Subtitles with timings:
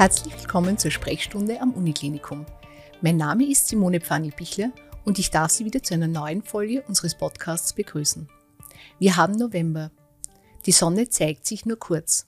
[0.00, 2.46] Herzlich willkommen zur Sprechstunde am Uniklinikum.
[3.02, 4.72] Mein Name ist Simone Pfanni-Bichler
[5.04, 8.26] und ich darf Sie wieder zu einer neuen Folge unseres Podcasts begrüßen.
[8.98, 9.90] Wir haben November.
[10.64, 12.26] Die Sonne zeigt sich nur kurz.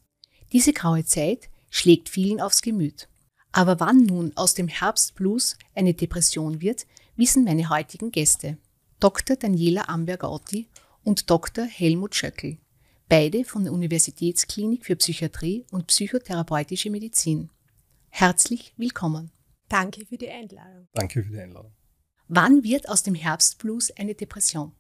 [0.52, 3.08] Diese graue Zeit schlägt vielen aufs Gemüt.
[3.52, 6.86] Aber wann nun aus dem Herbstblues eine Depression wird,
[7.16, 8.58] wissen meine heutigen Gäste.
[9.00, 9.36] Dr.
[9.36, 10.68] Daniela Amberg-Otti
[11.04, 11.64] und Dr.
[11.64, 12.58] Helmut Schöckel.
[13.08, 17.48] Beide von der Universitätsklinik für Psychiatrie und psychotherapeutische Medizin.
[18.14, 19.32] Herzlich willkommen.
[19.68, 20.86] Danke für die Einladung.
[20.92, 21.72] Danke für die Einladung.
[22.28, 24.72] Wann wird aus dem Herbstblues eine Depression?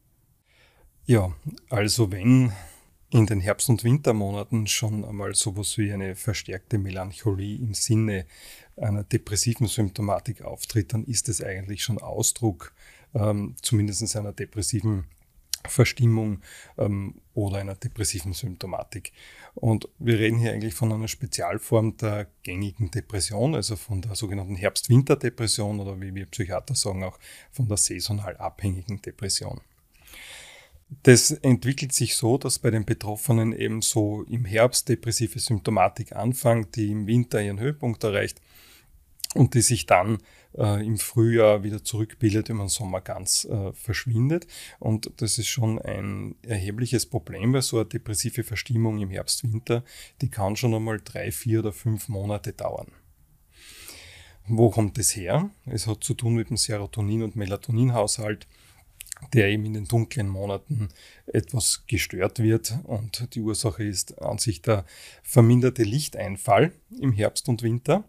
[1.06, 1.34] Ja,
[1.70, 2.52] also wenn
[3.08, 8.26] in den Herbst- und Wintermonaten schon einmal sowas wie eine verstärkte Melancholie im Sinne
[8.76, 12.74] einer depressiven Symptomatik auftritt, dann ist es eigentlich schon Ausdruck
[13.14, 15.06] ähm, zumindest einer depressiven
[15.66, 16.40] Verstimmung
[16.78, 19.12] ähm, oder einer depressiven Symptomatik.
[19.54, 24.56] Und wir reden hier eigentlich von einer Spezialform der gängigen Depression, also von der sogenannten
[24.56, 27.18] Herbst-Winter-Depression oder wie wir Psychiater sagen, auch
[27.50, 29.60] von der saisonal abhängigen Depression.
[31.04, 36.76] Das entwickelt sich so, dass bei den Betroffenen eben so im Herbst depressive Symptomatik anfängt,
[36.76, 38.40] die im Winter ihren Höhepunkt erreicht
[39.34, 40.18] und die sich dann
[40.56, 44.46] äh, im Frühjahr wieder zurückbildet, wenn man Sommer ganz äh, verschwindet.
[44.78, 49.84] Und das ist schon ein erhebliches Problem, weil so eine depressive Verstimmung im Herbst, Winter,
[50.20, 52.88] die kann schon einmal drei, vier oder fünf Monate dauern.
[54.46, 55.50] Wo kommt es her?
[55.66, 58.48] Es hat zu tun mit dem Serotonin- und Melatoninhaushalt
[59.32, 60.88] der eben in den dunklen Monaten
[61.26, 62.74] etwas gestört wird.
[62.84, 64.84] Und die Ursache ist an sich der
[65.22, 68.04] verminderte Lichteinfall im Herbst und Winter.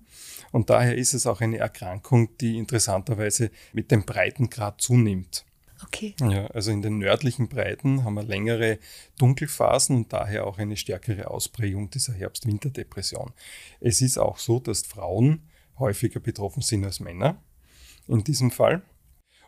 [0.52, 5.46] Und daher ist es auch eine Erkrankung, die interessanterweise mit dem Breitengrad zunimmt.
[5.86, 6.16] Okay.
[6.22, 8.80] Ja, also in den nördlichen Breiten haben wir längere
[9.18, 13.34] Dunkelphasen und daher auch eine stärkere Ausprägung dieser Herbst-Winter-Depression.
[13.80, 17.42] Es ist auch so, dass Frauen häufiger betroffen sind als Männer
[18.08, 18.82] in diesem Fall.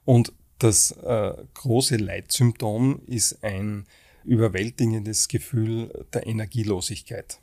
[0.03, 3.85] Und das äh, große Leitsymptom ist ein
[4.23, 7.39] überwältigendes Gefühl der Energielosigkeit.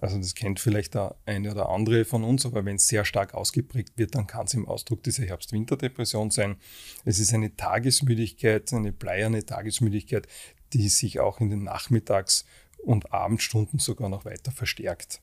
[0.00, 3.34] Also das kennt vielleicht der eine oder andere von uns, aber wenn es sehr stark
[3.34, 6.56] ausgeprägt wird, dann kann es im Ausdruck dieser Herbst-Winter-Depression sein.
[7.04, 10.26] Es ist eine Tagesmüdigkeit, eine bleierne Tagesmüdigkeit,
[10.72, 12.44] die sich auch in den Nachmittags-
[12.84, 15.20] und Abendstunden sogar noch weiter verstärkt.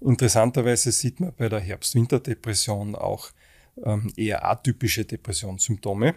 [0.00, 3.30] Interessanterweise sieht man bei der Herbst-Winter-Depression auch
[3.84, 6.14] ähm, eher atypische Depressionssymptome,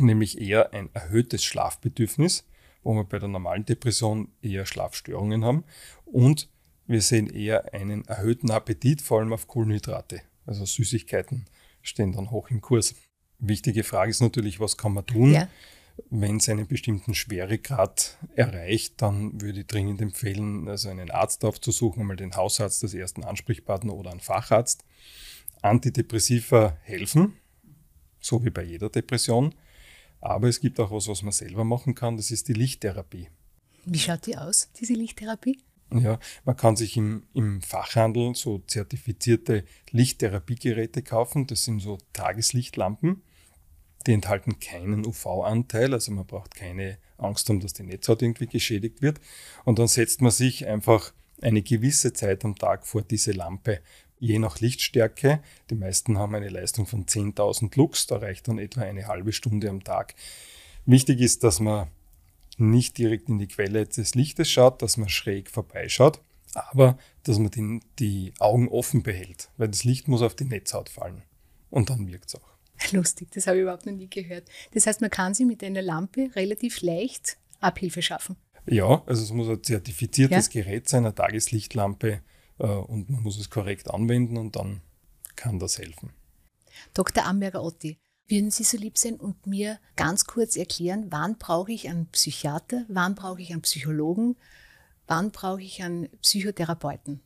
[0.00, 2.46] nämlich eher ein erhöhtes Schlafbedürfnis,
[2.82, 5.64] wo wir bei der normalen Depression eher Schlafstörungen haben
[6.04, 6.48] und
[6.86, 10.22] wir sehen eher einen erhöhten Appetit, vor allem auf Kohlenhydrate.
[10.46, 11.46] Also Süßigkeiten
[11.82, 12.94] stehen dann hoch im Kurs.
[13.38, 15.32] Wichtige Frage ist natürlich, was kann man tun?
[15.32, 15.48] Ja.
[16.10, 22.02] Wenn es einen bestimmten Schweregrad erreicht, dann würde ich dringend empfehlen, also einen Arzt aufzusuchen,
[22.02, 24.84] einmal den Hausarzt als ersten Ansprechpartner oder einen Facharzt.
[25.62, 27.34] Antidepressiva helfen,
[28.20, 29.54] so wie bei jeder Depression.
[30.20, 33.28] Aber es gibt auch was, was man selber machen kann, das ist die Lichttherapie.
[33.84, 35.60] Wie schaut die aus, diese Lichttherapie?
[35.92, 41.46] Ja, man kann sich im, im Fachhandel so zertifizierte Lichttherapiegeräte kaufen.
[41.46, 43.22] Das sind so Tageslichtlampen.
[44.06, 49.02] Die enthalten keinen UV-Anteil, also man braucht keine Angst haben, dass die Netzhaut irgendwie geschädigt
[49.02, 49.20] wird.
[49.64, 53.80] Und dann setzt man sich einfach eine gewisse Zeit am Tag vor diese Lampe
[54.18, 55.40] je nach Lichtstärke.
[55.70, 59.68] Die meisten haben eine Leistung von 10.000 Lux, da reicht dann etwa eine halbe Stunde
[59.68, 60.14] am Tag.
[60.84, 61.88] Wichtig ist, dass man
[62.58, 66.20] nicht direkt in die Quelle des Lichtes schaut, dass man schräg vorbeischaut,
[66.54, 70.88] aber dass man die, die Augen offen behält, weil das Licht muss auf die Netzhaut
[70.88, 71.22] fallen
[71.70, 72.92] und dann wirkt es auch.
[72.92, 74.48] Lustig, das habe ich überhaupt noch nie gehört.
[74.72, 78.36] Das heißt, man kann sich mit einer Lampe relativ leicht Abhilfe schaffen.
[78.66, 80.62] Ja, also es muss ein zertifiziertes ja?
[80.62, 82.20] Gerät sein, eine Tageslichtlampe,
[82.58, 84.80] und man muss es korrekt anwenden und dann
[85.34, 86.10] kann das helfen.
[86.94, 87.24] Dr.
[87.24, 87.98] Amberger-Otti,
[88.28, 92.84] würden Sie so lieb sein und mir ganz kurz erklären, wann brauche ich einen Psychiater,
[92.88, 94.36] wann brauche ich einen Psychologen,
[95.06, 97.20] wann brauche ich einen Psychotherapeuten?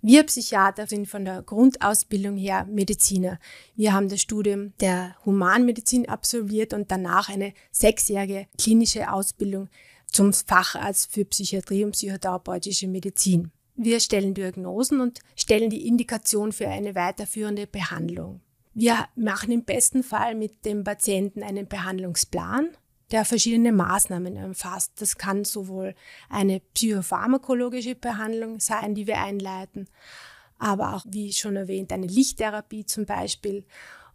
[0.00, 3.38] Wir Psychiater sind von der Grundausbildung her Mediziner.
[3.74, 9.68] Wir haben das Studium der Humanmedizin absolviert und danach eine sechsjährige klinische Ausbildung
[10.06, 13.50] zum Facharzt für Psychiatrie und psychotherapeutische Medizin.
[13.76, 18.40] Wir stellen Diagnosen und stellen die Indikation für eine weiterführende Behandlung.
[18.72, 22.68] Wir machen im besten Fall mit dem Patienten einen Behandlungsplan,
[23.10, 24.92] der verschiedene Maßnahmen umfasst.
[25.00, 25.94] Das kann sowohl
[26.28, 29.88] eine psychopharmakologische Behandlung sein, die wir einleiten,
[30.58, 33.64] aber auch, wie schon erwähnt, eine Lichttherapie zum Beispiel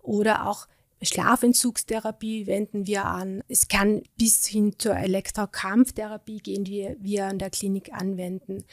[0.01, 0.67] oder auch
[1.01, 3.41] Schlafentzugstherapie wenden wir an.
[3.47, 8.65] Es kann bis hin zur Elektrokampftherapie gehen, die wir an der Klinik anwenden.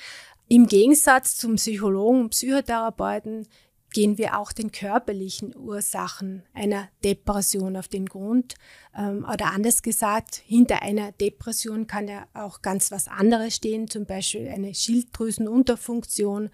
[0.48, 3.48] Im Gegensatz zum Psychologen und Psychotherapeuten
[3.92, 8.54] gehen wir auch den körperlichen Ursachen einer Depression auf den Grund.
[8.96, 14.06] Ähm, oder anders gesagt, hinter einer Depression kann ja auch ganz was anderes stehen, zum
[14.06, 16.50] Beispiel eine Schilddrüsenunterfunktion,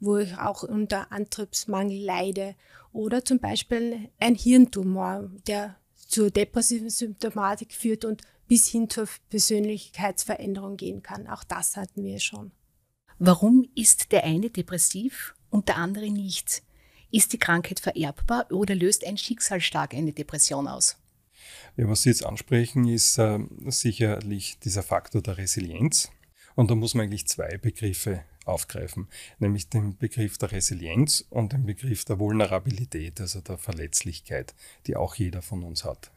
[0.00, 2.56] wo ich auch unter Antriebsmangel leide
[2.92, 10.76] oder zum Beispiel ein Hirntumor, der zur depressiven Symptomatik führt und bis hin zur Persönlichkeitsveränderung
[10.76, 11.28] gehen kann.
[11.28, 12.50] Auch das hatten wir schon.
[13.20, 16.62] Warum ist der eine depressiv und der andere nicht?
[17.10, 20.96] Ist die Krankheit vererbbar oder löst ein Schicksal stark eine Depression aus?
[21.76, 26.10] Ja, was Sie jetzt ansprechen, ist äh, sicherlich dieser Faktor der Resilienz.
[26.54, 29.08] Und da muss man eigentlich zwei Begriffe aufgreifen,
[29.40, 34.54] nämlich den Begriff der Resilienz und den Begriff der Vulnerabilität, also der Verletzlichkeit,
[34.86, 36.12] die auch jeder von uns hat.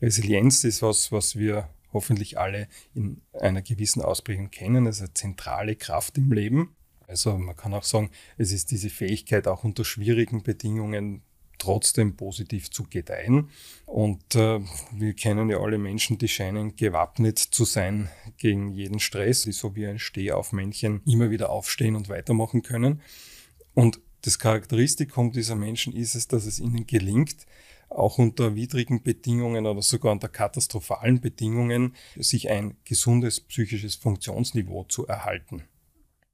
[0.00, 6.18] Resilienz ist was, was wir hoffentlich alle in einer gewissen Ausprägung kennen, also zentrale Kraft
[6.18, 6.76] im Leben.
[7.08, 11.22] Also man kann auch sagen, es ist diese Fähigkeit, auch unter schwierigen Bedingungen
[11.58, 13.48] trotzdem positiv zu gedeihen.
[13.86, 14.60] Und äh,
[14.92, 19.74] wir kennen ja alle Menschen, die scheinen gewappnet zu sein gegen jeden Stress, die so
[19.74, 23.00] wie ein Stehaufmännchen immer wieder aufstehen und weitermachen können.
[23.72, 27.46] Und das Charakteristikum dieser Menschen ist es, dass es ihnen gelingt,
[27.88, 35.06] auch unter widrigen Bedingungen oder sogar unter katastrophalen Bedingungen sich ein gesundes psychisches Funktionsniveau zu
[35.06, 35.62] erhalten.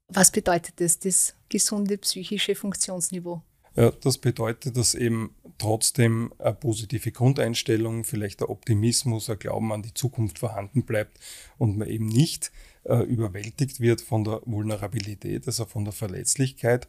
[0.09, 3.43] Was bedeutet das, das gesunde psychische Funktionsniveau?
[3.75, 9.83] Ja, das bedeutet, dass eben trotzdem eine positive Grundeinstellung, vielleicht der Optimismus, ein Glauben an
[9.83, 11.19] die Zukunft vorhanden bleibt
[11.57, 12.53] und man eben nicht
[12.85, 16.87] äh, überwältigt wird von der Vulnerabilität, also von der Verletzlichkeit,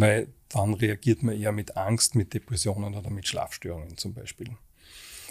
[0.00, 4.50] weil dann reagiert man eher mit Angst, mit Depressionen oder mit Schlafstörungen zum Beispiel.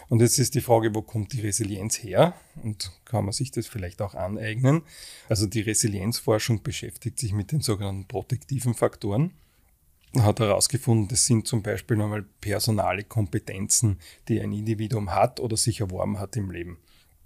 [0.10, 2.34] Und jetzt ist die Frage, wo kommt die Resilienz her?
[2.62, 4.82] Und kann man sich das vielleicht auch aneignen?
[5.30, 9.32] Also die Resilienzforschung beschäftigt sich mit den sogenannten protektiven Faktoren
[10.22, 15.80] hat herausgefunden, das sind zum Beispiel nochmal personale Kompetenzen, die ein Individuum hat oder sich
[15.80, 16.78] erworben hat im Leben.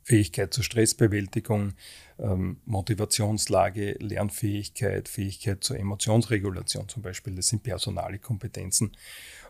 [0.07, 1.73] Fähigkeit zur Stressbewältigung,
[2.17, 7.35] ähm, Motivationslage, Lernfähigkeit, Fähigkeit zur Emotionsregulation zum Beispiel.
[7.35, 8.95] Das sind personale Kompetenzen.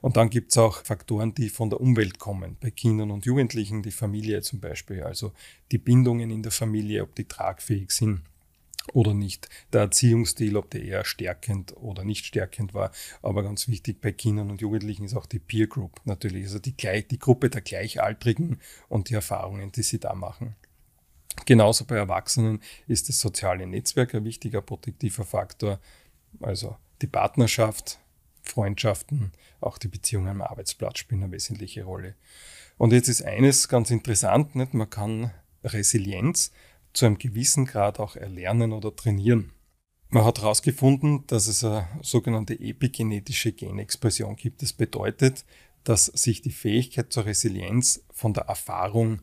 [0.01, 2.57] Und dann gibt es auch Faktoren, die von der Umwelt kommen.
[2.59, 5.03] Bei Kindern und Jugendlichen die Familie zum Beispiel.
[5.03, 5.31] Also
[5.71, 8.23] die Bindungen in der Familie, ob die tragfähig sind
[8.93, 9.49] oder nicht.
[9.73, 12.91] Der Erziehungsstil, ob der eher stärkend oder nicht stärkend war.
[13.21, 16.75] Aber ganz wichtig bei Kindern und Jugendlichen ist auch die Peer Group natürlich, also die,
[16.75, 20.55] die Gruppe der Gleichaltrigen und die Erfahrungen, die sie da machen.
[21.45, 25.79] Genauso bei Erwachsenen ist das soziale Netzwerk ein wichtiger protektiver Faktor,
[26.41, 27.99] also die Partnerschaft,
[28.41, 29.31] Freundschaften,
[29.61, 32.15] auch die Beziehungen am Arbeitsplatz spielen eine wesentliche Rolle.
[32.77, 34.73] Und jetzt ist eines ganz interessant, nicht?
[34.73, 35.31] man kann
[35.63, 36.51] Resilienz
[36.93, 39.53] zu einem gewissen Grad auch erlernen oder trainieren.
[40.09, 44.61] Man hat herausgefunden, dass es eine sogenannte epigenetische Genexpression gibt.
[44.61, 45.45] Das bedeutet,
[45.83, 49.21] dass sich die Fähigkeit zur Resilienz von der Erfahrung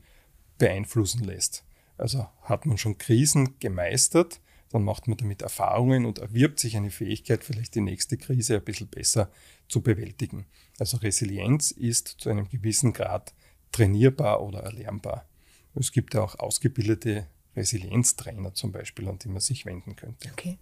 [0.59, 1.65] beeinflussen lässt.
[1.97, 4.41] Also hat man schon Krisen gemeistert,
[4.71, 8.65] dann macht man damit Erfahrungen und erwirbt sich eine Fähigkeit, vielleicht die nächste Krise ein
[8.65, 9.31] bisschen besser
[9.69, 10.47] zu bewältigen.
[10.79, 13.35] Also Resilienz ist zu einem gewissen Grad
[13.73, 15.27] trainierbar oder erlernbar.
[15.75, 20.31] Es gibt ja auch ausgebildete Resilienztrainer zum Beispiel, an die man sich wenden könnte.
[20.33, 20.59] Okay.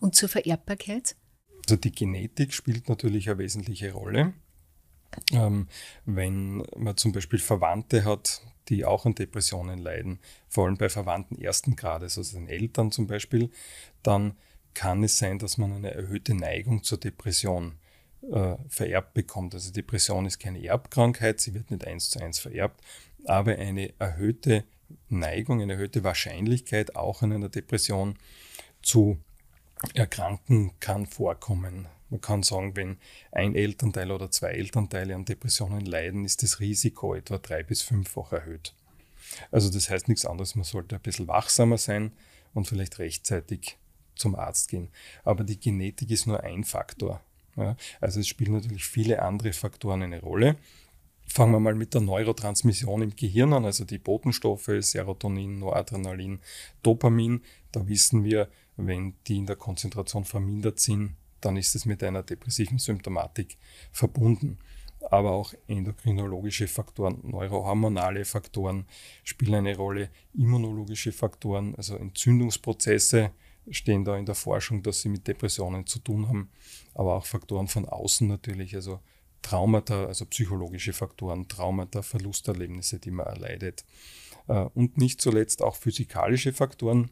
[0.00, 1.16] Und zur Vererbbarkeit?
[1.64, 4.34] Also die Genetik spielt natürlich eine wesentliche Rolle.
[5.32, 5.68] Ähm,
[6.04, 11.40] wenn man zum Beispiel Verwandte hat, die auch an Depressionen leiden, vor allem bei Verwandten
[11.40, 13.50] ersten Grades, also den Eltern zum Beispiel,
[14.02, 14.36] dann
[14.74, 17.78] kann es sein, dass man eine erhöhte Neigung zur Depression
[18.30, 19.54] äh, vererbt bekommt.
[19.54, 22.80] Also Depression ist keine Erbkrankheit, sie wird nicht eins zu eins vererbt,
[23.24, 24.64] aber eine erhöhte
[25.08, 28.16] Neigung, eine erhöhte Wahrscheinlichkeit, auch an einer Depression
[28.82, 29.18] zu
[29.94, 31.88] erkranken kann vorkommen.
[32.08, 32.98] Man kann sagen, wenn
[33.32, 38.32] ein Elternteil oder zwei Elternteile an Depressionen leiden, ist das Risiko etwa drei bis fünffach
[38.32, 38.74] erhöht.
[39.50, 42.12] Also das heißt nichts anderes, man sollte ein bisschen wachsamer sein
[42.54, 43.76] und vielleicht rechtzeitig
[44.14, 44.88] zum Arzt gehen.
[45.24, 47.20] Aber die Genetik ist nur ein Faktor.
[47.56, 50.56] Ja, also es spielen natürlich viele andere Faktoren eine Rolle.
[51.26, 56.40] Fangen wir mal mit der Neurotransmission im Gehirn an, also die Botenstoffe Serotonin, Noradrenalin,
[56.82, 57.42] Dopamin.
[57.72, 62.22] Da wissen wir, wenn die in der Konzentration vermindert sind, dann ist es mit einer
[62.22, 63.58] depressiven Symptomatik
[63.92, 64.58] verbunden.
[65.10, 68.86] Aber auch endokrinologische Faktoren, neurohormonale Faktoren
[69.22, 73.30] spielen eine Rolle, immunologische Faktoren, also Entzündungsprozesse
[73.70, 76.50] stehen da in der Forschung, dass sie mit Depressionen zu tun haben,
[76.94, 79.00] aber auch Faktoren von außen natürlich, also
[79.42, 83.84] Traumata, also psychologische Faktoren, Traumata, Verlusterlebnisse, die man erleidet.
[84.48, 87.10] Äh, und nicht zuletzt auch physikalische Faktoren,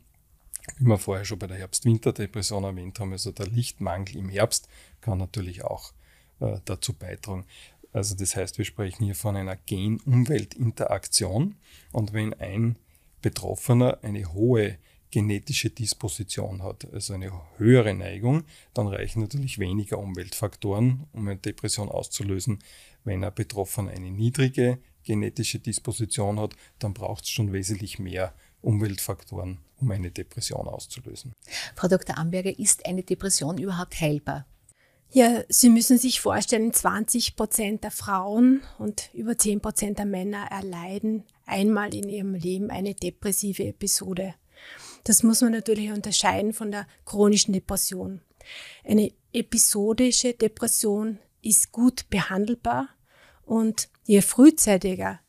[0.79, 4.69] wie wir vorher schon bei der Herbst-Winter-Depression erwähnt haben, also der Lichtmangel im Herbst
[5.01, 5.93] kann natürlich auch
[6.41, 7.45] äh, dazu beitragen.
[7.93, 11.57] Also das heißt, wir sprechen hier von einer Gen-Umwelt-Interaktion
[11.93, 12.77] und wenn ein
[13.23, 14.79] Betroffener eine hohe
[15.15, 18.43] genetische Disposition hat, also eine höhere Neigung,
[18.75, 22.59] dann reichen natürlich weniger Umweltfaktoren, um eine Depression auszulösen.
[23.05, 29.59] Wenn ein Betroffener eine niedrige genetische Disposition hat, dann braucht es schon wesentlich mehr Umweltfaktoren,
[29.81, 31.33] um eine Depression auszulösen.
[31.77, 32.19] Frau Dr.
[32.19, 34.47] Amberger, ist eine Depression überhaupt heilbar?
[35.13, 40.49] Ja, Sie müssen sich vorstellen, 20 Prozent der Frauen und über 10 Prozent der Männer
[40.51, 44.35] erleiden einmal in ihrem Leben eine depressive Episode.
[45.05, 48.23] Das muss man natürlich unterscheiden von der chronischen Depression.
[48.85, 52.89] Eine episodische Depression ist gut behandelbar
[53.45, 55.21] und je frühzeitiger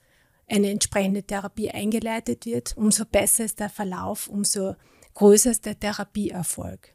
[0.48, 4.76] eine entsprechende Therapie eingeleitet wird, umso besser ist der Verlauf, umso
[5.16, 6.94] größer ist der Therapieerfolg.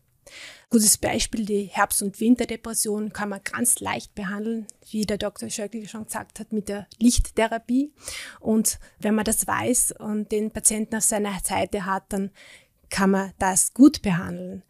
[0.69, 5.51] Gutes Beispiel, die Herbst- und Winterdepression kann man ganz leicht behandeln, wie der Dr.
[5.51, 7.93] Schöckl schon gesagt hat, mit der Lichttherapie.
[8.39, 12.31] Und wenn man das weiß und den Patienten auf seiner Seite hat, dann
[12.91, 14.63] kann man das gut behandeln.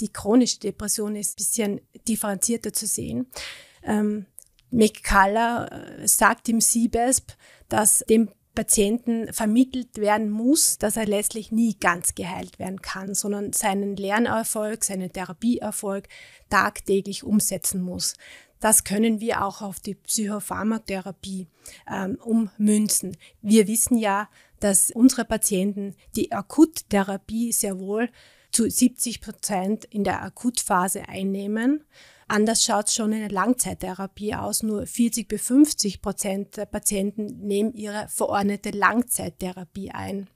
[0.00, 3.26] Die chronische Depression ist ein bisschen differenzierter zu sehen.
[3.82, 4.26] Ähm,
[4.70, 7.32] McCullough äh, sagt im CBESP,
[7.68, 13.52] dass dem Patienten vermittelt werden muss, dass er letztlich nie ganz geheilt werden kann, sondern
[13.52, 16.08] seinen Lernerfolg, seinen Therapieerfolg
[16.50, 18.14] tagtäglich umsetzen muss.
[18.64, 21.48] Das können wir auch auf die Psychopharmakotherapie
[21.86, 23.14] ähm, ummünzen.
[23.42, 28.08] Wir wissen ja, dass unsere Patienten die Akuttherapie sehr wohl
[28.52, 31.84] zu 70 Prozent in der Akutphase einnehmen.
[32.26, 34.62] Anders schaut es schon in der Langzeittherapie aus.
[34.62, 40.26] Nur 40 bis 50 Prozent der Patienten nehmen ihre verordnete Langzeittherapie ein.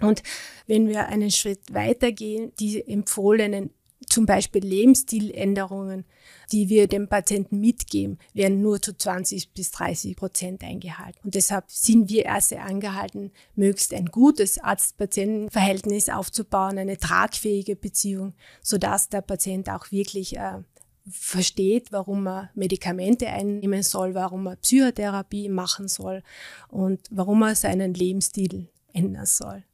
[0.00, 0.22] Und
[0.66, 3.74] wenn wir einen Schritt weitergehen, die empfohlenen
[4.06, 6.04] zum Beispiel Lebensstiländerungen,
[6.52, 11.18] die wir dem Patienten mitgeben, werden nur zu 20 bis 30 Prozent eingehalten.
[11.24, 19.08] Und deshalb sind wir erst angehalten, möglichst ein gutes Arzt-Patienten-Verhältnis aufzubauen, eine tragfähige Beziehung, sodass
[19.08, 20.62] der Patient auch wirklich äh,
[21.10, 26.22] versteht, warum man Medikamente einnehmen soll, warum man Psychotherapie machen soll
[26.68, 29.64] und warum man seinen Lebensstil ändern soll.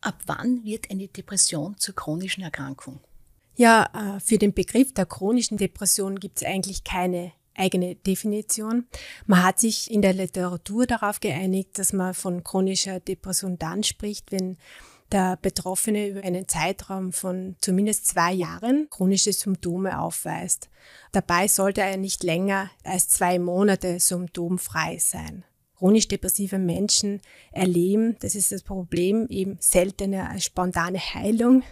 [0.00, 3.00] Ab wann wird eine Depression zur chronischen Erkrankung?
[3.54, 8.86] Ja, äh, für den Begriff der chronischen Depression gibt es eigentlich keine eigene Definition.
[9.26, 14.32] Man hat sich in der Literatur darauf geeinigt, dass man von chronischer Depression dann spricht,
[14.32, 14.56] wenn
[15.12, 20.70] der Betroffene über einen Zeitraum von zumindest zwei Jahren chronische Symptome aufweist.
[21.12, 25.44] Dabei sollte er nicht länger als zwei Monate symptomfrei sein.
[25.76, 31.62] Chronisch depressive Menschen erleben, das ist das Problem, eben seltener als spontane Heilung.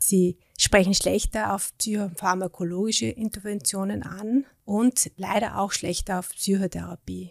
[0.00, 7.30] Sie sprechen schlechter auf psychopharmakologische Interventionen an und leider auch schlechter auf Psychotherapie.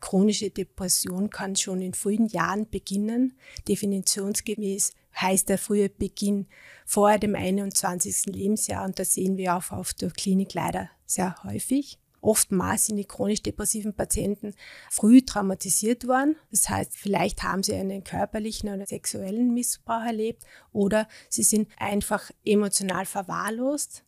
[0.00, 3.32] Chronische Depression kann schon in frühen Jahren beginnen.
[3.66, 6.48] Definitionsgemäß heißt der frühe Beginn
[6.84, 8.26] vor dem 21.
[8.26, 11.98] Lebensjahr und das sehen wir auch auf der Klinik leider sehr häufig.
[12.20, 14.54] Oftmals sind die chronisch depressiven Patienten
[14.90, 16.36] früh traumatisiert worden.
[16.50, 22.30] Das heißt, vielleicht haben sie einen körperlichen oder sexuellen Missbrauch erlebt oder sie sind einfach
[22.44, 24.04] emotional verwahrlost.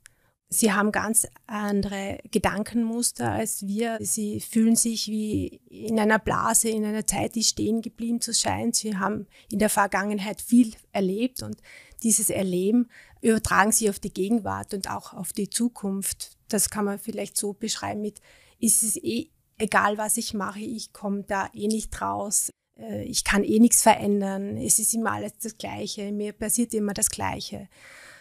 [0.51, 3.99] Sie haben ganz andere Gedankenmuster als wir.
[4.01, 8.73] Sie fühlen sich wie in einer Blase, in einer Zeit, die stehen geblieben zu scheinen.
[8.73, 11.61] Sie haben in der Vergangenheit viel erlebt und
[12.03, 12.89] dieses Erleben
[13.21, 16.38] übertragen sie auf die Gegenwart und auch auf die Zukunft.
[16.49, 18.21] Das kann man vielleicht so beschreiben mit,
[18.59, 22.51] ist es eh egal, was ich mache, ich komme da eh nicht raus.
[22.79, 24.57] Äh, ich kann eh nichts verändern.
[24.57, 26.13] Es ist immer alles das Gleiche.
[26.13, 27.69] Mir passiert immer das Gleiche.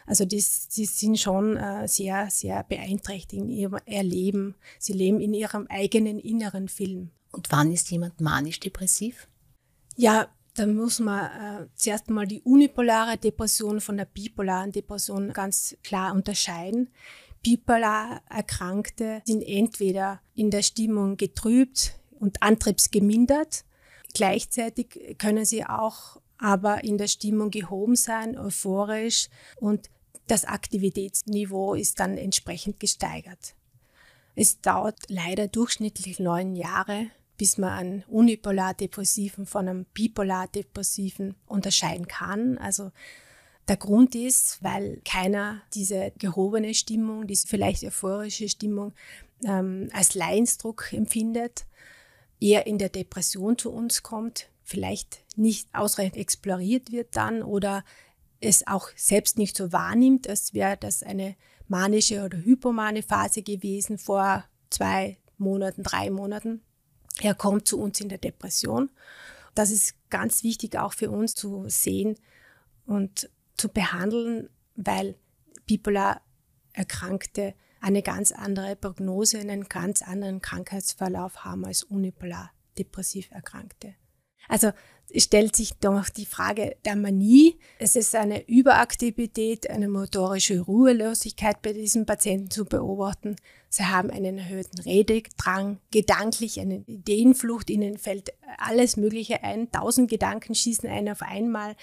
[0.05, 0.43] Also die,
[0.75, 4.55] die sind schon äh, sehr, sehr beeinträchtigt in ihrem Erleben.
[4.79, 7.11] Sie leben in ihrem eigenen inneren Film.
[7.31, 9.27] Und wann ist jemand manisch-depressiv?
[9.97, 15.75] Ja, da muss man äh, zuerst mal die unipolare Depression von der bipolaren Depression ganz
[15.83, 16.89] klar unterscheiden.
[17.43, 23.63] Bipolar Erkrankte sind entweder in der Stimmung getrübt, und antriebsgemindert.
[24.13, 29.89] Gleichzeitig können sie auch aber in der Stimmung gehoben sein, euphorisch und
[30.27, 33.55] das Aktivitätsniveau ist dann entsprechend gesteigert.
[34.35, 42.57] Es dauert leider durchschnittlich neun Jahre, bis man einen Unipolar-Depressiven von einem Bipolar-Depressiven unterscheiden kann.
[42.57, 42.91] Also
[43.67, 48.93] der Grund ist, weil keiner diese gehobene Stimmung, diese vielleicht euphorische Stimmung
[49.43, 51.65] ähm, als Leidensdruck empfindet,
[52.39, 57.83] eher in der Depression zu uns kommt, vielleicht nicht ausreichend exploriert wird dann oder
[58.39, 61.35] es auch selbst nicht so wahrnimmt, als wäre das eine
[61.67, 66.61] manische oder hypomane Phase gewesen vor zwei Monaten, drei Monaten.
[67.19, 68.89] Er kommt zu uns in der Depression.
[69.55, 72.15] Das ist ganz wichtig auch für uns zu sehen
[72.85, 75.15] und zu behandeln, weil
[75.65, 76.21] bipolar
[76.73, 83.95] Erkrankte eine ganz andere Prognose, einen ganz anderen Krankheitsverlauf haben als unipolar depressiv Erkrankte.
[84.47, 84.71] Also
[85.15, 87.59] stellt sich doch die Frage der Manie.
[87.79, 93.35] Es ist eine Überaktivität, eine motorische Ruhelosigkeit bei diesen Patienten zu beobachten.
[93.69, 100.55] Sie haben einen erhöhten Rededrang, gedanklich eine Ideenflucht, ihnen fällt alles Mögliche ein, tausend Gedanken
[100.55, 101.75] schießen ein auf einmal.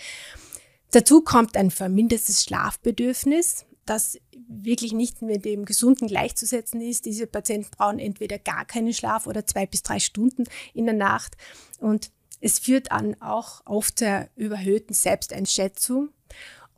[0.94, 7.04] Dazu kommt ein vermindertes Schlafbedürfnis, das wirklich nicht mit dem Gesunden gleichzusetzen ist.
[7.04, 11.36] Diese Patienten brauchen entweder gar keinen Schlaf oder zwei bis drei Stunden in der Nacht.
[11.80, 16.10] Und es führt an auch oft zur überhöhten Selbsteinschätzung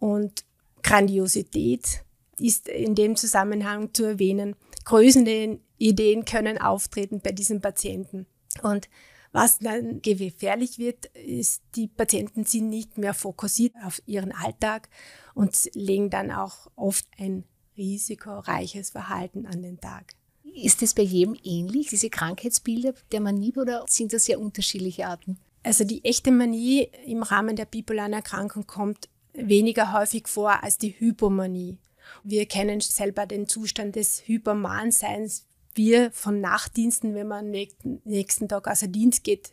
[0.00, 0.46] und
[0.82, 2.02] Grandiosität
[2.38, 4.56] ist in dem Zusammenhang zu erwähnen.
[4.86, 8.24] Größende Ideen können auftreten bei diesen Patienten.
[8.62, 8.88] Und
[9.36, 14.88] was dann gefährlich wird, ist, die Patienten sind nicht mehr fokussiert auf ihren Alltag
[15.34, 17.44] und legen dann auch oft ein
[17.76, 20.14] risikoreiches Verhalten an den Tag.
[20.42, 25.38] Ist es bei jedem ähnlich, diese Krankheitsbilder der Manie, oder sind das sehr unterschiedliche Arten?
[25.62, 30.98] Also die echte Manie im Rahmen der bipolaren Erkrankung kommt weniger häufig vor als die
[30.98, 31.76] Hypomanie.
[32.24, 35.45] Wir kennen selber den Zustand des Hypermanseins.
[35.76, 37.66] Wir von Nachtdiensten, wenn man am
[38.04, 39.52] nächsten Tag außer Dienst geht,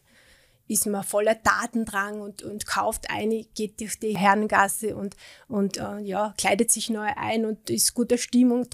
[0.68, 5.16] ist man voller Datendrang und, und kauft ein, geht durch die Herrengasse und,
[5.48, 8.68] und äh, ja, kleidet sich neu ein und ist guter Stimmung.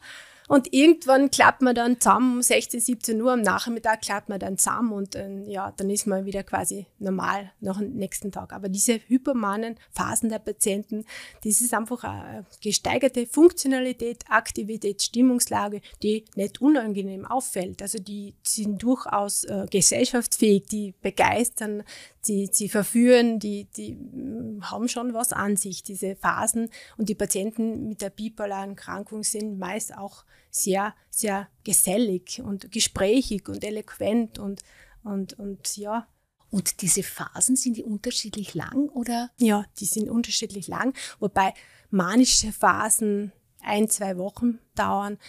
[0.50, 4.58] Und irgendwann klappt man dann zusammen um 16, 17 Uhr am Nachmittag klappt man dann
[4.58, 8.52] zusammen und äh, ja, dann ist man wieder quasi normal nach dem nächsten Tag.
[8.52, 11.06] Aber diese hypermanen Phasen der Patienten,
[11.44, 17.84] das ist einfach eine gesteigerte Funktionalität, Aktivität, Stimmungslage, die nicht unangenehm auffällt.
[17.84, 21.84] Also die sind durchaus äh, gesellschaftsfähig, die begeistern,
[22.26, 26.72] die, die verführen, die, die mm, haben schon was an sich, diese Phasen.
[26.98, 33.48] Und die Patienten mit der bipolaren Erkrankung sind meist auch sehr, sehr gesellig und gesprächig
[33.50, 34.62] und eloquent und,
[35.04, 36.08] und, und ja.
[36.52, 39.30] Und diese Phasen, sind die unterschiedlich lang oder?
[39.38, 41.54] Ja, die sind unterschiedlich lang, wobei
[41.92, 43.32] manische Phasen
[43.62, 45.20] ein, zwei Wochen dauern.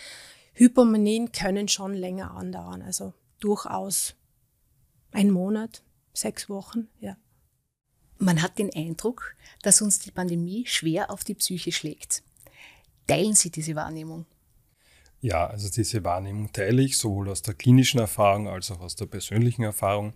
[0.55, 4.15] Hypomanien können schon länger andauern, also durchaus
[5.13, 7.17] ein Monat, sechs Wochen, ja.
[8.19, 12.23] Man hat den Eindruck, dass uns die Pandemie schwer auf die Psyche schlägt.
[13.07, 14.27] Teilen Sie diese Wahrnehmung?
[15.23, 19.05] Ja, also diese Wahrnehmung teile ich sowohl aus der klinischen Erfahrung als auch aus der
[19.05, 20.15] persönlichen Erfahrung.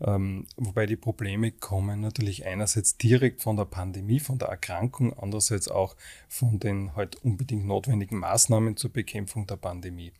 [0.00, 5.68] Ähm, wobei die Probleme kommen natürlich einerseits direkt von der Pandemie, von der Erkrankung, andererseits
[5.68, 5.94] auch
[6.28, 10.12] von den halt unbedingt notwendigen Maßnahmen zur Bekämpfung der Pandemie.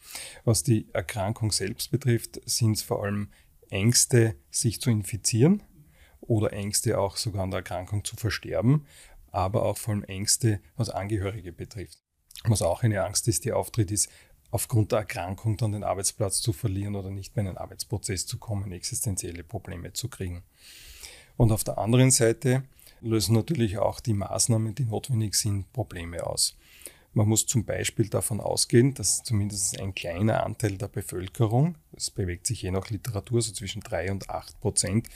[0.45, 3.31] Was die Erkrankung selbst betrifft, sind es vor allem
[3.69, 5.65] Ängste, sich zu infizieren
[6.21, 8.87] oder Ängste auch sogar an der Erkrankung zu versterben,
[9.33, 11.99] aber auch vor allem Ängste, was Angehörige betrifft.
[12.45, 14.09] Was auch eine Angst ist, die auftritt, ist,
[14.51, 18.39] aufgrund der Erkrankung dann den Arbeitsplatz zu verlieren oder nicht mehr in den Arbeitsprozess zu
[18.39, 20.43] kommen, existenzielle Probleme zu kriegen.
[21.37, 22.65] Und auf der anderen Seite
[23.01, 26.57] lösen natürlich auch die Maßnahmen, die notwendig sind, Probleme aus.
[27.13, 32.47] Man muss zum Beispiel davon ausgehen, dass zumindest ein kleiner Anteil der Bevölkerung, es bewegt
[32.47, 35.09] sich je nach Literatur so zwischen 3 und 8 Prozent,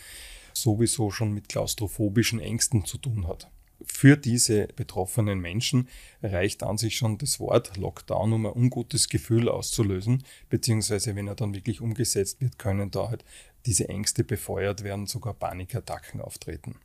[0.52, 3.48] sowieso schon mit klaustrophobischen Ängsten zu tun hat
[3.86, 5.88] für diese betroffenen Menschen
[6.22, 11.34] reicht an sich schon das Wort Lockdown, um ein ungutes Gefühl auszulösen, beziehungsweise wenn er
[11.34, 13.24] dann wirklich umgesetzt wird, können da halt
[13.66, 16.76] diese Ängste befeuert werden, sogar Panikattacken auftreten.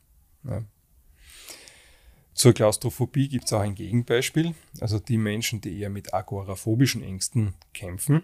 [0.44, 0.64] Ja.
[2.32, 4.54] Zur Klaustrophobie gibt es auch ein Gegenbeispiel.
[4.80, 8.22] Also die Menschen, die eher mit agoraphobischen Ängsten kämpfen,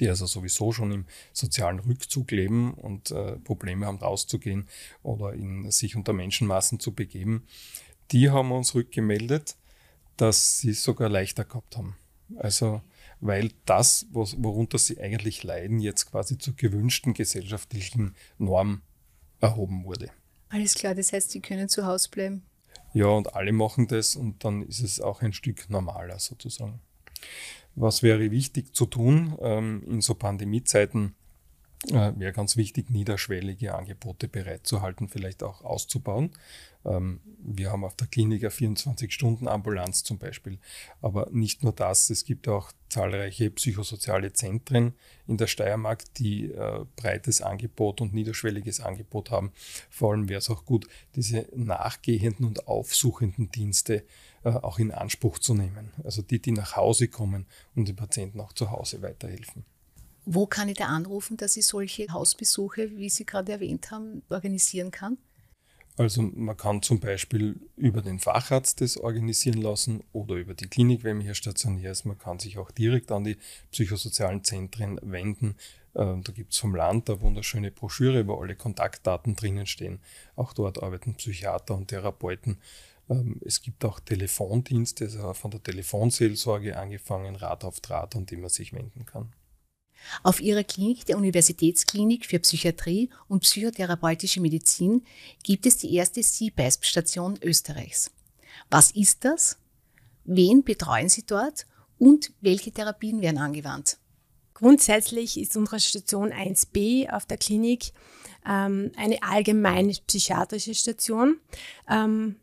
[0.00, 4.68] die also sowieso schon im sozialen Rückzug leben und äh, Probleme haben rauszugehen
[5.02, 7.46] oder in, sich unter Menschenmassen zu begeben,
[8.12, 9.56] die haben uns rückgemeldet,
[10.16, 11.96] dass sie es sogar leichter gehabt haben.
[12.36, 12.82] Also
[13.20, 18.82] weil das, worunter sie eigentlich leiden, jetzt quasi zur gewünschten gesellschaftlichen Norm
[19.40, 20.10] erhoben wurde.
[20.50, 22.42] Alles klar, das heißt, sie können zu Hause bleiben.
[22.94, 26.80] Ja, und alle machen das und dann ist es auch ein Stück normaler sozusagen.
[27.74, 31.14] Was wäre wichtig zu tun ähm, in so Pandemiezeiten?
[31.86, 36.32] Äh, wäre ganz wichtig, niederschwellige Angebote bereitzuhalten, vielleicht auch auszubauen.
[36.84, 40.58] Ähm, wir haben auf der Klinik eine 24-Stunden-Ambulanz zum Beispiel.
[41.00, 44.94] Aber nicht nur das, es gibt auch zahlreiche psychosoziale Zentren
[45.28, 49.52] in der Steiermark, die äh, breites Angebot und niederschwelliges Angebot haben.
[49.88, 54.04] Vor allem wäre es auch gut, diese nachgehenden und aufsuchenden Dienste
[54.42, 55.92] äh, auch in Anspruch zu nehmen.
[56.02, 59.64] Also die, die nach Hause kommen und den Patienten auch zu Hause weiterhelfen.
[60.30, 64.90] Wo kann ich da anrufen, dass ich solche Hausbesuche, wie Sie gerade erwähnt haben, organisieren
[64.90, 65.16] kann?
[65.96, 71.02] Also man kann zum Beispiel über den Facharzt das organisieren lassen oder über die Klinik,
[71.02, 72.04] wenn man hier stationär ist.
[72.04, 73.38] Man kann sich auch direkt an die
[73.70, 75.56] psychosozialen Zentren wenden.
[75.94, 79.98] Äh, da gibt es vom Land eine wunderschöne Broschüre, wo alle Kontaktdaten drinnen stehen.
[80.36, 82.58] Auch dort arbeiten Psychiater und Therapeuten.
[83.08, 88.36] Ähm, es gibt auch Telefondienste, also von der Telefonseelsorge angefangen, Rat auf Draht, an die
[88.36, 89.32] man sich wenden kann.
[90.22, 95.04] Auf ihrer Klinik, der Universitätsklinik für Psychiatrie und psychotherapeutische Medizin,
[95.42, 98.10] gibt es die erste CBASP-Station Österreichs.
[98.70, 99.58] Was ist das?
[100.24, 101.66] Wen betreuen Sie dort?
[101.98, 103.98] Und welche Therapien werden angewandt?
[104.54, 107.92] Grundsätzlich ist unsere Station 1b auf der Klinik
[108.46, 111.38] ähm, eine allgemeine psychiatrische Station.
[111.88, 112.36] Ähm,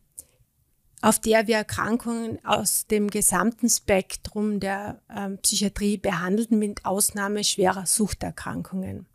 [1.01, 7.85] auf der wir Erkrankungen aus dem gesamten Spektrum der ähm, Psychiatrie behandeln, mit Ausnahme schwerer
[7.85, 9.05] Suchterkrankungen.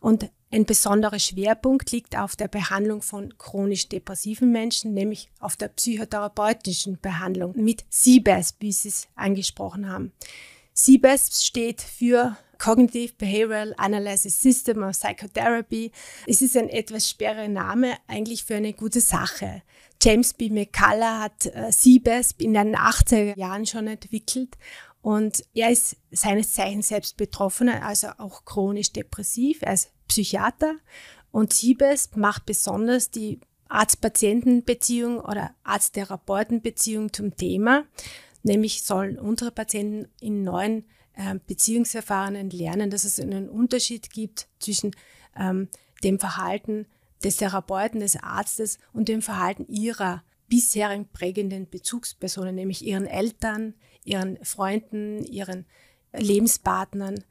[0.00, 5.68] Und ein besonderer Schwerpunkt liegt auf der Behandlung von chronisch depressiven Menschen, nämlich auf der
[5.68, 10.12] psychotherapeutischen Behandlung mit CBAS, wie Sie es angesprochen haben.
[10.74, 15.92] CBAS steht für Cognitive Behavioral Analysis System of Psychotherapy.
[16.26, 19.62] Es ist ein etwas sperriger Name, eigentlich für eine gute Sache.
[20.02, 20.48] James B.
[20.48, 24.56] McCullough hat äh, CBASP in den 80er Jahren schon entwickelt
[25.02, 30.76] und er ist seines Zeichens selbst Betroffener, also auch chronisch depressiv, ist Psychiater
[31.32, 37.84] und CBASP macht besonders die Arzt-Patienten-Beziehung oder Arzt-Therapeuten-Beziehung zum Thema.
[38.42, 44.92] Nämlich sollen unsere Patienten in neuen äh, Beziehungsverfahren lernen, dass es einen Unterschied gibt zwischen
[45.36, 45.68] ähm,
[46.02, 46.86] dem Verhalten
[47.22, 53.74] des Therapeuten, des Arztes und dem Verhalten ihrer bisherigen prägenden Bezugspersonen, nämlich ihren Eltern,
[54.04, 55.66] ihren Freunden, ihren
[56.12, 57.24] Lebenspartnern,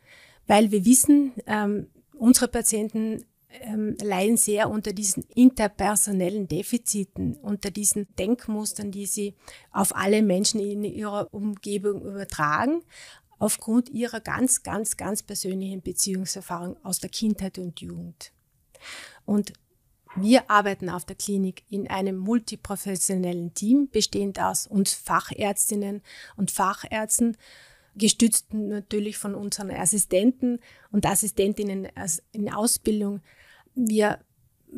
[0.48, 3.26] weil wir wissen, ähm, unsere Patienten
[3.62, 9.36] ähm, leiden sehr unter diesen interpersonellen Defiziten, unter diesen Denkmustern, die sie
[9.72, 12.82] auf alle Menschen in ihrer Umgebung übertragen,
[13.44, 18.32] aufgrund ihrer ganz, ganz, ganz persönlichen Beziehungserfahrung aus der Kindheit und Jugend.
[19.26, 19.52] Und
[20.16, 26.02] wir arbeiten auf der Klinik in einem multiprofessionellen Team, bestehend aus uns Fachärztinnen
[26.38, 27.36] und Fachärzten,
[27.96, 30.60] gestützt natürlich von unseren Assistenten
[30.94, 31.90] und Assistentinnen
[32.32, 33.20] in Ausbildung.
[33.76, 34.20] Wir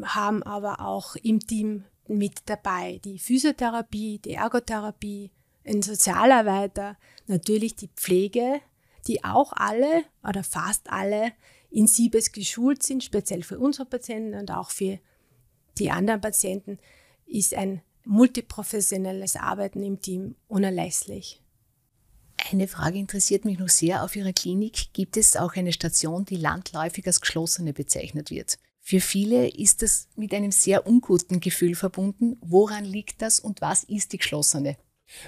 [0.01, 5.29] haben aber auch im Team mit dabei die Physiotherapie, die Ergotherapie,
[5.65, 6.97] ein Sozialarbeiter,
[7.27, 8.61] natürlich die Pflege,
[9.07, 11.31] die auch alle oder fast alle
[11.69, 14.99] in Siebes geschult sind, speziell für unsere Patienten und auch für
[15.77, 16.79] die anderen Patienten,
[17.25, 21.41] ist ein multiprofessionelles Arbeiten im Team unerlässlich.
[22.51, 24.03] Eine Frage interessiert mich noch sehr.
[24.03, 28.57] Auf Ihrer Klinik gibt es auch eine Station, die landläufig als geschlossene bezeichnet wird.
[28.79, 32.37] Für viele ist das mit einem sehr unguten Gefühl verbunden.
[32.41, 34.77] Woran liegt das und was ist die geschlossene?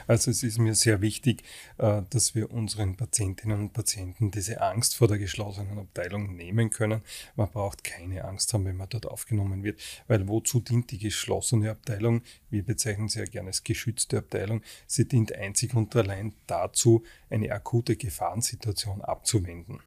[0.07, 1.43] Also es ist mir sehr wichtig,
[1.77, 7.01] äh, dass wir unseren Patientinnen und Patienten diese Angst vor der geschlossenen Abteilung nehmen können.
[7.35, 11.71] Man braucht keine Angst haben, wenn man dort aufgenommen wird, weil wozu dient die geschlossene
[11.71, 12.21] Abteilung?
[12.49, 14.61] Wir bezeichnen sie ja gerne als geschützte Abteilung.
[14.87, 19.81] Sie dient einzig und allein dazu, eine akute Gefahrensituation abzuwenden.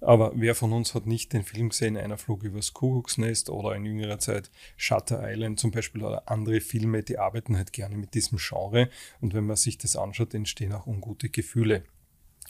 [0.00, 3.84] Aber wer von uns hat nicht den Film gesehen, einer flog übers Kuckucksnest oder in
[3.84, 8.38] jüngerer Zeit Shutter Island zum Beispiel oder andere Filme, die arbeiten halt gerne mit diesem
[8.38, 8.90] Genre.
[9.20, 11.84] Und wenn man sich das anschaut, entstehen auch ungute Gefühle.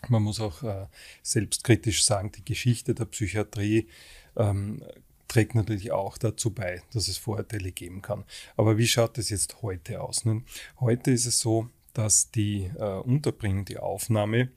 [0.08, 0.86] Man muss auch äh,
[1.22, 3.88] selbstkritisch sagen, die Geschichte der Psychiatrie
[4.36, 4.82] ähm,
[5.28, 8.24] trägt natürlich auch dazu bei, dass es Vorurteile geben kann.
[8.56, 10.24] Aber wie schaut es jetzt heute aus?
[10.24, 10.42] Ne?
[10.80, 14.50] Heute ist es so, dass die äh, Unterbringung, die Aufnahme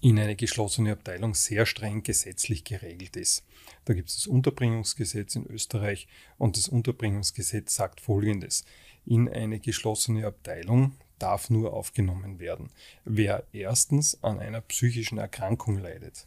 [0.00, 3.44] in eine geschlossene Abteilung sehr streng gesetzlich geregelt ist.
[3.84, 8.64] Da gibt es das Unterbringungsgesetz in Österreich und das Unterbringungsgesetz sagt Folgendes.
[9.04, 12.70] In eine geschlossene Abteilung darf nur aufgenommen werden,
[13.04, 16.26] wer erstens an einer psychischen Erkrankung leidet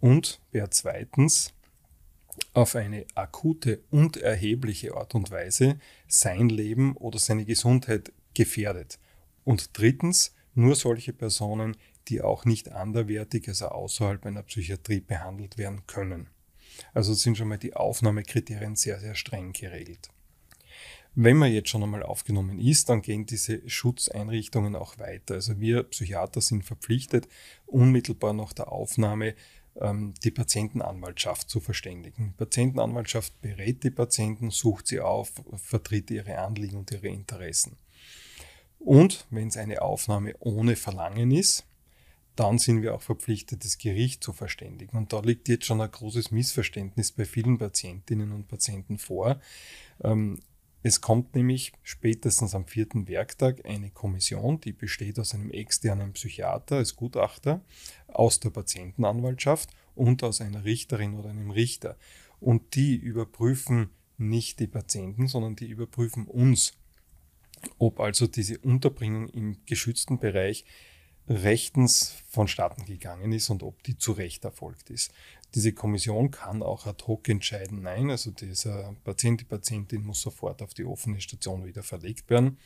[0.00, 1.54] und wer zweitens
[2.54, 8.98] auf eine akute und erhebliche Art und Weise sein Leben oder seine Gesundheit gefährdet.
[9.44, 11.76] Und drittens nur solche Personen,
[12.08, 16.28] die auch nicht anderwertig, also außerhalb einer Psychiatrie behandelt werden können.
[16.94, 20.10] Also sind schon mal die Aufnahmekriterien sehr, sehr streng geregelt.
[21.14, 25.34] Wenn man jetzt schon einmal aufgenommen ist, dann gehen diese Schutzeinrichtungen auch weiter.
[25.34, 27.28] Also wir Psychiater sind verpflichtet,
[27.66, 29.34] unmittelbar nach der Aufnahme
[29.76, 32.28] ähm, die Patientenanwaltschaft zu verständigen.
[32.32, 37.76] Die Patientenanwaltschaft berät die Patienten, sucht sie auf, vertritt ihre Anliegen und ihre Interessen.
[38.78, 41.64] Und wenn es eine Aufnahme ohne Verlangen ist,
[42.36, 44.96] dann sind wir auch verpflichtet, das Gericht zu verständigen.
[44.96, 49.40] Und da liegt jetzt schon ein großes Missverständnis bei vielen Patientinnen und Patienten vor.
[50.02, 50.40] Ähm,
[50.84, 56.76] es kommt nämlich spätestens am vierten Werktag eine Kommission, die besteht aus einem externen Psychiater
[56.76, 57.60] als Gutachter,
[58.08, 61.96] aus der Patientenanwaltschaft und aus einer Richterin oder einem Richter.
[62.40, 66.72] Und die überprüfen nicht die Patienten, sondern die überprüfen uns,
[67.78, 70.64] ob also diese Unterbringung im geschützten Bereich
[71.28, 75.12] rechtens vonstatten gegangen ist und ob die zu Recht erfolgt ist.
[75.54, 80.62] Diese Kommission kann auch ad hoc entscheiden, nein, also dieser Patient, die Patientin muss sofort
[80.62, 82.58] auf die offene Station wieder verlegt werden.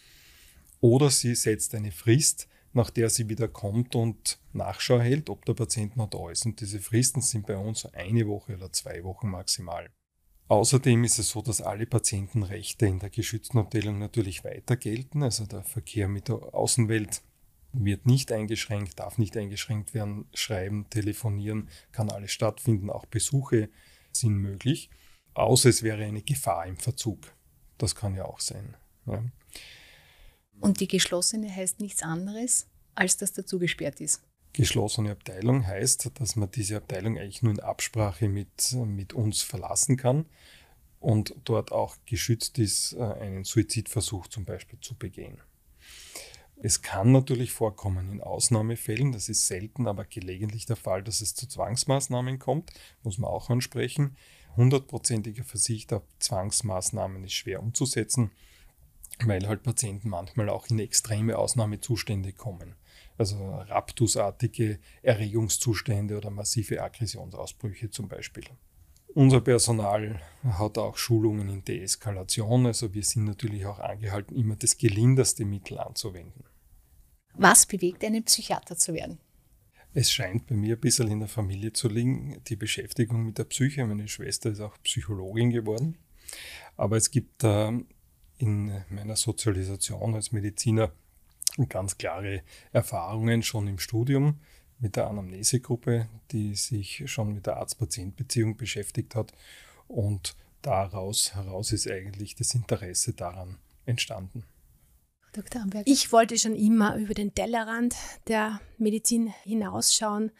[0.81, 5.55] Oder sie setzt eine Frist, nach der sie wieder kommt und Nachschau hält, ob der
[5.55, 6.45] Patient noch da ist.
[6.45, 9.89] Und diese Fristen sind bei uns eine Woche oder zwei Wochen maximal.
[10.49, 15.23] Außerdem ist es so, dass alle Patientenrechte in der geschützten Abteilung natürlich weiter gelten.
[15.23, 17.23] Also der Verkehr mit der Außenwelt
[17.85, 20.27] wird nicht eingeschränkt, darf nicht eingeschränkt werden.
[20.35, 23.69] Schreiben, telefonieren kann alles stattfinden, auch Besuche
[24.13, 24.91] sind möglich,
[25.35, 27.19] außer es wäre eine Gefahr im Verzug.
[27.79, 28.77] Das kann ja auch sein.
[29.07, 29.23] Ja.
[30.61, 34.23] Und die geschlossene heißt nichts anderes, als dass dazu gesperrt ist.
[34.55, 39.99] Geschlossene Abteilung heißt, dass man diese Abteilung eigentlich nur in Absprache mit, mit uns verlassen
[39.99, 40.25] kann
[40.99, 45.39] und dort auch geschützt ist, äh, einen Suizidversuch zum Beispiel zu begehen.
[46.59, 51.35] Es kann natürlich vorkommen in Ausnahmefällen, das ist selten, aber gelegentlich der Fall, dass es
[51.35, 54.17] zu Zwangsmaßnahmen kommt, muss man auch ansprechen.
[54.57, 58.31] Hundertprozentiger Versicht auf Zwangsmaßnahmen ist schwer umzusetzen,
[59.25, 62.75] weil halt Patienten manchmal auch in extreme Ausnahmezustände kommen.
[63.19, 68.45] Also raptusartige Erregungszustände oder massive Aggressionsausbrüche zum Beispiel.
[69.17, 74.77] Unser Personal hat auch Schulungen in Deeskalation, also wir sind natürlich auch angehalten, immer das
[74.77, 76.45] gelinderste Mittel anzuwenden.
[77.33, 79.19] Was bewegt einen Psychiater zu werden?
[79.95, 83.45] Es scheint bei mir ein bisschen in der Familie zu liegen, die Beschäftigung mit der
[83.45, 83.87] Psyche.
[83.87, 85.97] Meine Schwester ist auch Psychologin geworden.
[86.77, 87.73] Aber es gibt äh,
[88.37, 90.93] in meiner Sozialisation als Mediziner
[91.71, 94.41] ganz klare Erfahrungen schon im Studium
[94.79, 99.33] mit der Anamnesegruppe, die sich schon mit der Arzt-Patient-Beziehung beschäftigt hat.
[99.89, 104.45] Und daraus heraus ist eigentlich das Interesse daran entstanden.
[105.33, 105.63] Dr.
[105.63, 105.87] Amberg.
[105.87, 107.95] Ich wollte schon immer über den Tellerrand
[108.27, 110.33] der Medizin hinausschauen.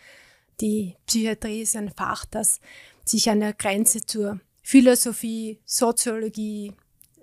[0.61, 2.61] Die Psychiatrie ist ein Fach, das
[3.05, 6.73] sich an der Grenze zur Philosophie, Soziologie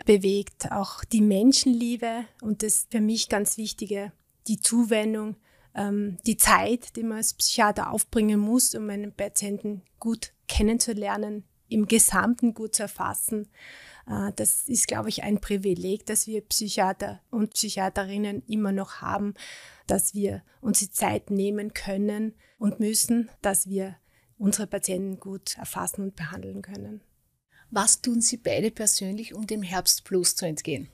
[0.06, 4.12] bewegt, auch die Menschenliebe und das für mich ganz Wichtige,
[4.48, 5.36] die Zuwendung
[5.76, 11.88] ähm, die Zeit, die man als Psychiater aufbringen muss, um einen Patienten gut kennenzulernen, im
[11.88, 13.50] Gesamten gut zu erfassen.
[14.08, 19.34] Äh, das ist, glaube ich, ein Privileg, das wir Psychiater und Psychiaterinnen immer noch haben,
[19.88, 23.98] dass wir uns die Zeit nehmen können und müssen, dass wir
[24.38, 27.02] unsere Patienten gut erfassen und behandeln können.
[27.72, 30.90] Was tun Sie beide persönlich, um dem Herbstplus zu entgehen?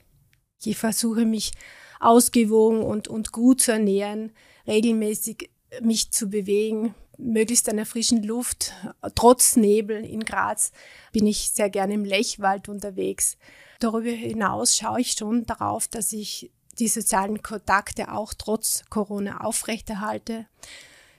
[0.63, 1.51] Ich versuche mich
[1.99, 4.31] ausgewogen und, und gut zu ernähren,
[4.67, 5.49] regelmäßig
[5.81, 8.73] mich zu bewegen, möglichst an der frischen Luft.
[9.15, 10.71] Trotz Nebel in Graz
[11.12, 13.38] bin ich sehr gerne im Lechwald unterwegs.
[13.79, 20.47] Darüber hinaus schaue ich schon darauf, dass ich die sozialen Kontakte auch trotz Corona aufrechterhalte,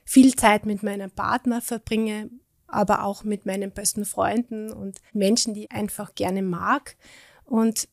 [0.05, 2.31] viel Zeit mit meinem Partner verbringe,
[2.66, 6.97] aber auch mit meinen besten Freunden und Menschen, die ich einfach gerne mag.
[7.45, 7.88] Und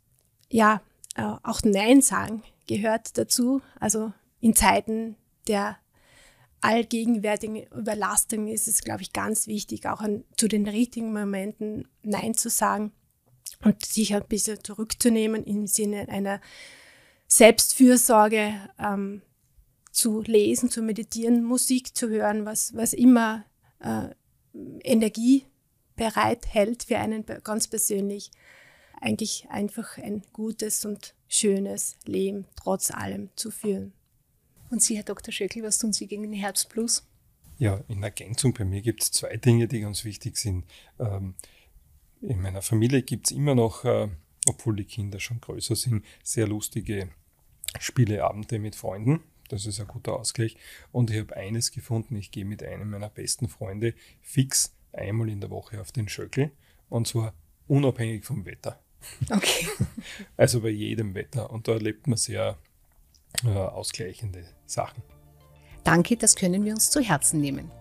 [0.49, 0.81] ja,
[1.17, 3.61] äh, auch Nein sagen gehört dazu.
[3.79, 5.77] Also in Zeiten der
[6.61, 12.33] allgegenwärtigen Überlastung ist es, glaube ich, ganz wichtig, auch an, zu den richtigen Momenten Nein
[12.33, 12.91] zu sagen
[13.63, 16.41] und sich ein bisschen zurückzunehmen im Sinne einer
[17.27, 19.21] Selbstfürsorge ähm,
[19.91, 23.45] zu lesen, zu meditieren, Musik zu hören, was, was immer
[23.79, 24.09] äh,
[24.83, 25.45] Energie
[25.95, 28.31] bereit hält für einen ganz persönlich.
[28.99, 33.93] Eigentlich einfach ein gutes und schönes Leben trotz allem zu führen.
[34.69, 35.31] Und Sie, Herr Dr.
[35.31, 37.07] Schöckl, was tun Sie gegen den Herbstblues?
[37.57, 40.65] Ja, in Ergänzung bei mir gibt es zwei Dinge, die ganz wichtig sind.
[40.99, 41.35] Ähm,
[42.21, 44.09] in meiner Familie gibt es immer noch, äh,
[44.47, 47.09] obwohl die Kinder schon größer sind, sehr lustige
[47.79, 49.23] Spieleabende mit Freunden.
[49.49, 50.57] Das ist ein guter Ausgleich.
[50.91, 55.41] Und ich habe eines gefunden, ich gehe mit einem meiner besten Freunde fix einmal in
[55.41, 56.51] der Woche auf den Schöckel.
[56.89, 57.33] Und zwar
[57.67, 58.79] unabhängig vom Wetter.
[59.29, 59.67] Okay.
[60.37, 61.49] Also bei jedem Wetter.
[61.49, 62.57] Und da erlebt man sehr
[63.43, 65.03] äh, ausgleichende Sachen.
[65.83, 67.71] Danke, das können wir uns zu Herzen nehmen.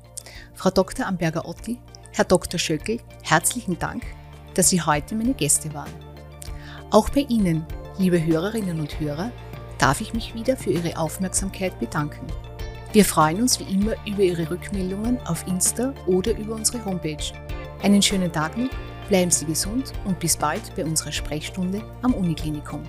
[0.55, 1.07] Frau Dr.
[1.07, 1.79] Amberger-Otti,
[2.13, 2.59] Herr Dr.
[2.59, 4.05] Schöckel, herzlichen Dank,
[4.55, 5.93] dass Sie heute meine Gäste waren.
[6.91, 7.67] Auch bei Ihnen,
[7.99, 9.33] liebe Hörerinnen und Hörer,
[9.79, 12.27] darf ich mich wieder für Ihre Aufmerksamkeit bedanken.
[12.93, 17.33] Wir freuen uns wie immer über Ihre Rückmeldungen auf Insta oder über unsere Homepage.
[17.83, 18.71] Einen schönen Tag noch,
[19.09, 22.83] bleiben Sie gesund und bis bald bei unserer Sprechstunde am Uniklinikum.